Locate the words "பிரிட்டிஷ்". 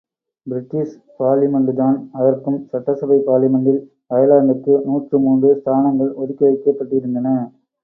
0.47-0.95